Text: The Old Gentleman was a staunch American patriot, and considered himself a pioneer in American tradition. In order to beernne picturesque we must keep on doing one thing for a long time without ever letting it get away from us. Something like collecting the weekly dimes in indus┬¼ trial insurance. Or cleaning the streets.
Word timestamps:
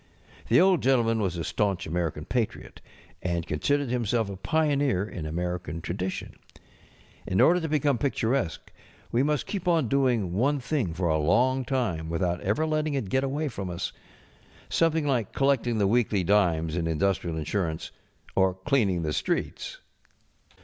The 0.47 0.59
Old 0.59 0.81
Gentleman 0.81 1.21
was 1.21 1.37
a 1.37 1.43
staunch 1.43 1.85
American 1.85 2.25
patriot, 2.25 2.81
and 3.21 3.45
considered 3.45 3.89
himself 3.91 4.31
a 4.31 4.35
pioneer 4.35 5.07
in 5.07 5.27
American 5.27 5.79
tradition. 5.79 6.33
In 7.27 7.39
order 7.39 7.59
to 7.59 7.69
beernne 7.69 7.99
picturesque 7.99 8.73
we 9.11 9.21
must 9.21 9.45
keep 9.45 9.67
on 9.67 9.87
doing 9.87 10.33
one 10.33 10.59
thing 10.59 10.95
for 10.95 11.07
a 11.07 11.19
long 11.19 11.63
time 11.63 12.09
without 12.09 12.41
ever 12.41 12.65
letting 12.65 12.95
it 12.95 13.09
get 13.09 13.23
away 13.23 13.47
from 13.47 13.69
us. 13.69 13.93
Something 14.69 15.05
like 15.05 15.33
collecting 15.33 15.77
the 15.77 15.85
weekly 15.85 16.23
dimes 16.23 16.75
in 16.75 16.85
indus┬¼ 16.85 17.19
trial 17.19 17.37
insurance. 17.37 17.91
Or 18.35 18.55
cleaning 18.55 19.03
the 19.03 19.13
streets. 19.13 19.77